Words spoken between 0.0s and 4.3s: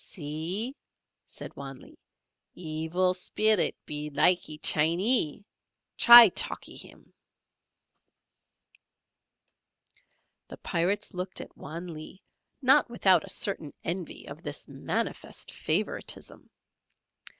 "See," said Wan Lee, "Evil Spillet be